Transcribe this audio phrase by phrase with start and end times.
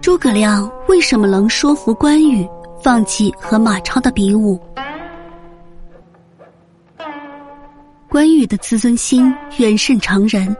[0.00, 2.48] 诸葛亮为什么能说服关羽
[2.82, 4.58] 放弃和马超的比武？
[8.08, 10.56] 关羽的自尊心远胜常人，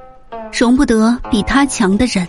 [0.52, 2.26] 容不得比他强的人，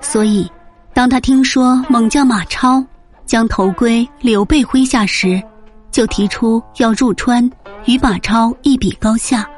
[0.00, 0.50] 所以
[0.92, 2.84] 当他听说猛将马超
[3.24, 5.42] 将头归刘备麾下时，
[5.90, 7.48] 就提出要入川
[7.86, 9.48] 与马超一比高下。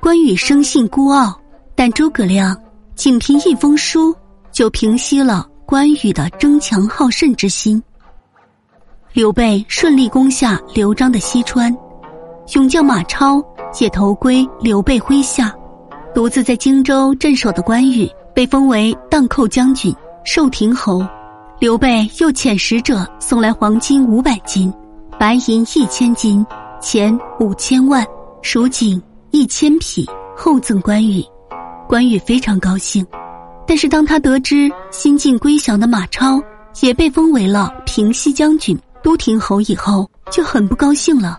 [0.00, 1.40] 关羽生性孤傲，
[1.74, 2.56] 但诸葛亮
[2.94, 4.14] 仅凭一封书
[4.52, 5.46] 就平息了。
[5.70, 7.80] 关羽的争强好胜之心。
[9.12, 11.72] 刘备顺利攻下刘璋的西川，
[12.56, 13.40] 勇将马超
[13.78, 15.54] 也投归刘备麾下，
[16.12, 21.06] 独自在荆州镇守的关羽被封为荡寇将军、寿亭侯。
[21.60, 24.74] 刘备又遣使者送来黄金五百斤、
[25.20, 26.44] 白银一千斤、
[26.80, 28.04] 钱五千万、
[28.42, 30.04] 蜀锦一千匹，
[30.36, 31.24] 厚赠关羽。
[31.86, 33.06] 关羽非常高兴。
[33.70, 36.42] 但是当他得知新晋归降的马超
[36.80, 41.38] 也被封为了平西将军、都亭侯以后，就很不高兴了。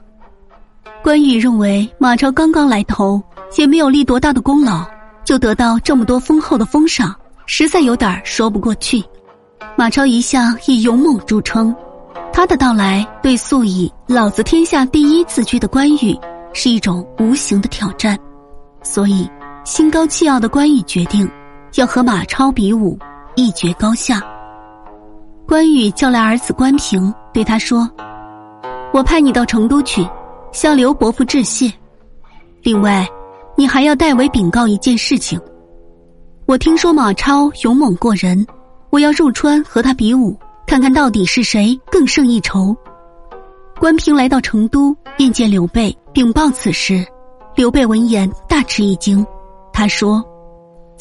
[1.03, 3.21] 关羽认为马超刚刚来投，
[3.57, 4.85] 也没有立多大的功劳，
[5.25, 7.13] 就得到这么多丰厚的封赏，
[7.47, 9.03] 实在有点说不过去。
[9.75, 11.75] 马超一向以勇猛著称，
[12.31, 16.17] 他的到来对素以“老子天下第一”自居的关羽
[16.53, 18.17] 是一种无形的挑战，
[18.83, 19.29] 所以
[19.65, 21.29] 心高气傲的关羽决定。
[21.75, 22.97] 要和马超比武，
[23.35, 24.21] 一决高下。
[25.47, 27.89] 关羽叫来儿子关平，对他说
[28.93, 30.05] ：“我派你到成都去，
[30.51, 31.71] 向刘伯父致谢。
[32.61, 33.07] 另外，
[33.55, 35.39] 你还要代为禀告一件事情。
[36.45, 38.45] 我听说马超勇猛过人，
[38.89, 42.75] 我要入川和他比武，看看到底是谁更胜一筹。”
[43.79, 47.05] 关平来到成都，面见刘备，禀报此事。
[47.55, 49.25] 刘备闻言大吃一惊，
[49.73, 50.23] 他说。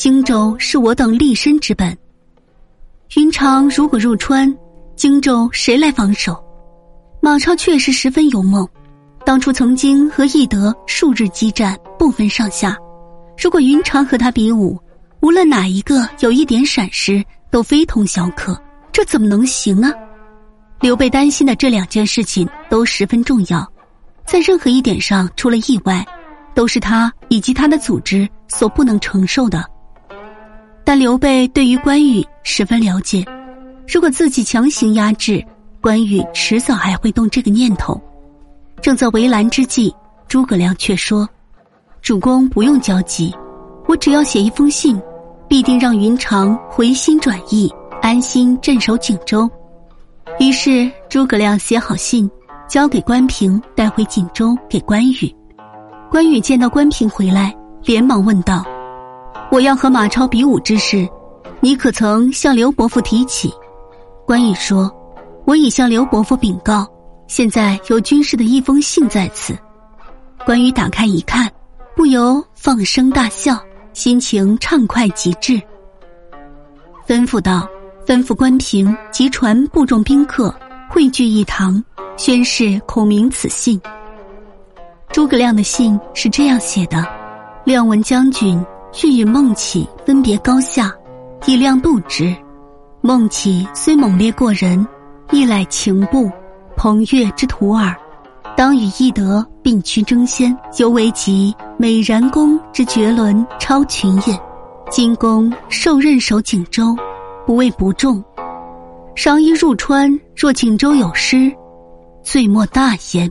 [0.01, 1.95] 荆州是我等立身之本。
[3.17, 4.51] 云长如果入川，
[4.97, 6.43] 荆州谁来防守？
[7.21, 8.66] 马超确实十分勇猛，
[9.27, 12.75] 当初曾经和翼德数日激战，不分上下。
[13.37, 14.81] 如果云长和他比武，
[15.21, 18.59] 无论哪一个有一点闪失，都非同小可。
[18.91, 19.93] 这怎么能行啊？
[20.81, 23.71] 刘备担心的这两件事情都十分重要，
[24.25, 26.03] 在任何一点上出了意外，
[26.55, 29.62] 都是他以及他的组织所不能承受的。
[30.91, 33.25] 但刘备对于关羽十分了解，
[33.87, 35.41] 如果自己强行压制
[35.81, 37.97] 关羽，迟早还会动这个念头。
[38.83, 39.95] 正在为难之际，
[40.27, 41.28] 诸葛亮却说
[42.03, 43.33] ：“主公不用焦急，
[43.87, 45.01] 我只要写一封信，
[45.47, 47.72] 必定让云长回心转意，
[48.03, 49.49] 安心镇守锦州。”
[50.41, 52.28] 于是诸葛亮写好信，
[52.67, 55.33] 交给关平带回锦州给关羽。
[56.11, 58.65] 关羽见到关平回来，连忙问道。
[59.50, 61.08] 我要和马超比武之事，
[61.60, 63.52] 你可曾向刘伯父提起？
[64.26, 64.91] 关羽说
[65.44, 66.86] ：“我已向刘伯父禀告，
[67.26, 69.56] 现在有军师的一封信在此。”
[70.46, 71.50] 关羽打开一看，
[71.96, 73.58] 不由放声大笑，
[73.92, 75.60] 心情畅快极致，
[77.06, 77.68] 吩咐道
[78.06, 80.54] ：“吩咐关平及传部众宾客
[80.88, 81.82] 汇聚一堂，
[82.16, 83.80] 宣示孔明此信。”
[85.12, 87.04] 诸葛亮的信是这样写的
[87.66, 88.64] ：“亮文将军。”
[89.03, 90.93] 欲与孟起分别高下，
[91.47, 92.34] 以量度之。
[93.01, 94.87] 孟起虽猛烈过人，
[95.31, 96.31] 亦乃情部，
[96.77, 97.97] 彭越之徒耳。
[98.56, 104.39] 当与翼德并驱争先，犹为及美髯公之绝伦超群也。
[104.91, 106.95] 今公受任守锦州，
[107.47, 108.22] 不为不重。
[109.15, 111.51] 商议入川，若锦州有失，
[112.22, 113.31] 罪莫大焉。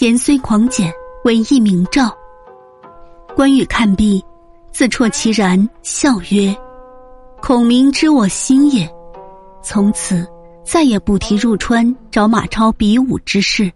[0.00, 0.90] 言虽狂简，
[1.24, 2.10] 唯一明照。
[3.36, 4.24] 关羽看毕。
[4.74, 6.52] 自啜其然，笑曰
[7.40, 8.90] ：“孔明知我心也。”
[9.62, 10.26] 从此
[10.64, 13.72] 再也不提入川找马超比武之事。